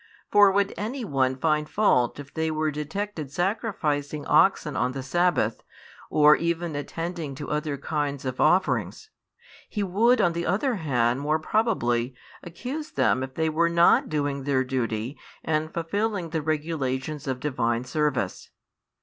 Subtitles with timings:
[0.31, 5.61] For would any one find fault if they were detected sacrificing oxen on the sabbath,
[6.09, 9.11] or even attending to other kinds of offerings?
[9.69, 14.41] He would on the other hand more probably accuse them if they were not doing
[14.43, 18.49] their duty and fulfilling the regulations of Divine service.